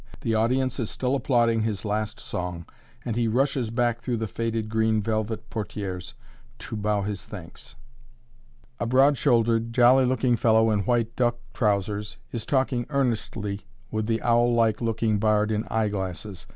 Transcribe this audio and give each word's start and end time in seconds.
The 0.21 0.33
audience 0.33 0.79
is 0.79 0.89
still 0.89 1.13
applauding 1.13 1.61
his 1.61 1.85
last 1.85 2.19
song, 2.19 2.65
and 3.05 3.15
he 3.15 3.27
rushes 3.27 3.69
back 3.69 4.01
through 4.01 4.17
the 4.17 4.25
faded 4.25 4.67
green 4.67 4.99
velvet 4.99 5.47
portières 5.51 6.15
to 6.57 6.75
bow 6.75 7.03
his 7.03 7.23
thanks. 7.23 7.75
[Illustration: 8.79 8.79
A 8.79 8.79
POET 8.79 8.79
SINGER] 8.79 8.83
A 8.83 8.85
broad 8.89 9.17
shouldered, 9.19 9.73
jolly 9.73 10.05
looking 10.05 10.35
fellow, 10.35 10.71
in 10.71 10.79
white 10.85 11.15
duck 11.15 11.37
trousers, 11.53 12.17
is 12.31 12.47
talking 12.47 12.87
earnestly 12.89 13.67
with 13.91 14.07
the 14.07 14.23
owl 14.23 14.51
like 14.51 14.81
looking 14.81 15.19
bard 15.19 15.51
in 15.51 15.65
eyeglasses. 15.69 16.47